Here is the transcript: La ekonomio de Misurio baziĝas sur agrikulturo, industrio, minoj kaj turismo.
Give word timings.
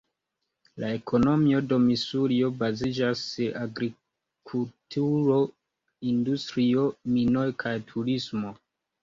La 0.83 0.87
ekonomio 0.99 1.59
de 1.73 1.77
Misurio 1.83 2.49
baziĝas 2.63 3.21
sur 3.33 3.59
agrikulturo, 3.65 5.37
industrio, 6.15 6.89
minoj 7.19 7.47
kaj 7.67 7.77
turismo. 7.95 8.57